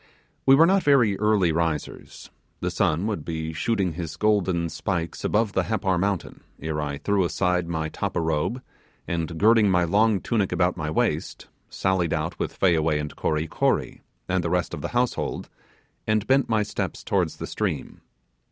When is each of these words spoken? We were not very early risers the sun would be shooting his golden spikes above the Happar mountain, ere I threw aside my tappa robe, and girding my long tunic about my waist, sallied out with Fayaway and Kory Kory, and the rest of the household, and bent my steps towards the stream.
We 0.47 0.55
were 0.55 0.65
not 0.65 0.81
very 0.81 1.15
early 1.19 1.51
risers 1.51 2.31
the 2.59 2.71
sun 2.71 3.05
would 3.05 3.23
be 3.23 3.53
shooting 3.53 3.93
his 3.93 4.17
golden 4.17 4.69
spikes 4.69 5.23
above 5.23 5.53
the 5.53 5.65
Happar 5.65 5.99
mountain, 5.99 6.41
ere 6.59 6.81
I 6.81 6.97
threw 6.97 7.23
aside 7.23 7.67
my 7.67 7.87
tappa 7.87 8.19
robe, 8.19 8.63
and 9.07 9.37
girding 9.37 9.69
my 9.69 9.83
long 9.83 10.19
tunic 10.19 10.51
about 10.51 10.75
my 10.75 10.89
waist, 10.89 11.49
sallied 11.69 12.13
out 12.13 12.39
with 12.39 12.57
Fayaway 12.59 12.97
and 12.97 13.15
Kory 13.15 13.45
Kory, 13.45 14.01
and 14.27 14.43
the 14.43 14.49
rest 14.49 14.73
of 14.73 14.81
the 14.81 14.87
household, 14.97 15.49
and 16.07 16.25
bent 16.25 16.49
my 16.49 16.63
steps 16.63 17.03
towards 17.03 17.37
the 17.37 17.45
stream. 17.45 18.01